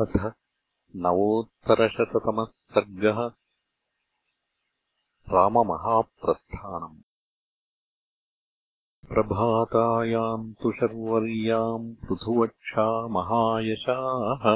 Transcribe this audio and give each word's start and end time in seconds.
अथ 0.00 0.32
नवोत्तरशततमः 0.96 2.44
सर्गः 2.44 3.18
राममहाप्रस्थानम्। 5.34 7.02
प्रभातायाम् 9.08 10.54
तु 10.54 10.72
शर्वर्याम् 10.72 11.94
पृथुवक्षा 11.94 13.08
महायशाः। 13.08 14.54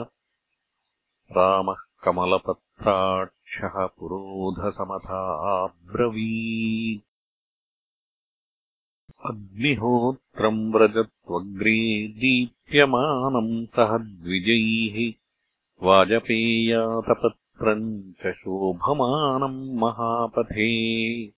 रामः 1.33 1.77
कमलपत्राक्षः 2.05 3.87
पुरोधसमथाब्रवी 3.87 4.97
अग्निहोत्रम् 9.27 10.73
व्रजत्वग्रे 10.73 12.09
दीप्यमानम् 12.09 13.67
सह 13.67 13.99
द्विजैः 13.99 15.26
वाजपेयातपत्रम् 15.83 18.13
च 18.13 18.33
शोभमानम् 18.33 19.79
महापथे। 19.79 21.33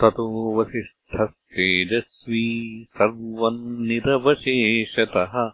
ततो 0.00 0.60
वसिष्ठस्तेजस्वी 0.60 2.86
सर्वम् 2.90 3.86
निरवशेषतः। 3.86 5.50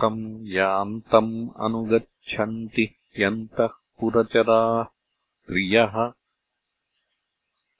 तम् 0.00 0.46
यान्तम् 0.46 1.48
अनुगच्छन्ति 1.60 2.96
ह्यन्तः 3.16 3.66
पुरचराः 3.66 4.86
स्त्रियः। 5.14 6.12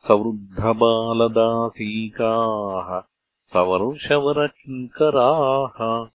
सवृद्धबालदासीकाः 0.08 3.02
सवर्षवरकिङ्कराः। 3.52 6.08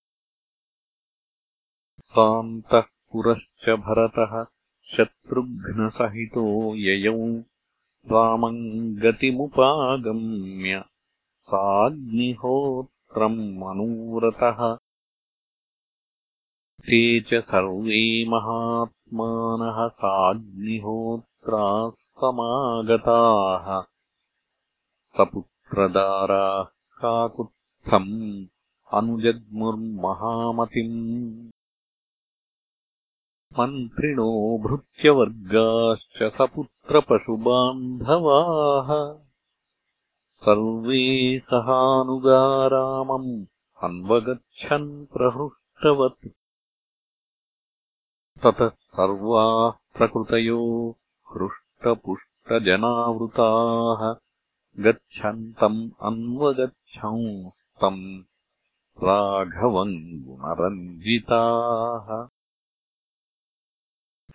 सान्तः 1.99 2.81
पुरश्च 2.81 3.69
भरतः 3.69 4.45
शत्रुघ्नसहितो 4.97 6.75
ययौ 6.75 7.43
रामम् 8.05 8.95
गतिमुपागम्य 8.95 10.83
साग्निहोत्रम् 11.37 13.33
मनूरतः। 13.33 14.77
ते 16.81 17.21
च 17.21 17.29
सर्वे 17.33 18.29
महात्मानः 18.29 19.87
साग्निहोत्राः 19.87 21.89
समागताः। 21.89 23.83
सपुत्रदाराः 25.17 26.67
काकुत्स्थम् 27.01 28.45
अनुजग्मुर्महामतिम् 28.93 31.49
मन्त्रिणो 33.59 34.58
भृत्यवर्गाश्च 34.58 36.34
सपुत्रपशुबान्धवाः। 36.34 39.20
सर्वे 40.31 41.40
सहानुगारामम् 41.40 43.46
अन्वगच्छन् 43.84 45.06
प्रहृष्टवत्। 45.06 46.28
ततः 48.44 48.70
सर्वाः 48.70 49.97
प्रकृतयो 49.97 50.96
हृष्टपुष्टजनावृताः। 51.36 54.16
गच्छन्तम् 54.80 55.90
अन्वगच्छंस्तम् 56.02 58.24
राघवम् 59.03 60.26
गुणरञ्जिताः 60.26 62.38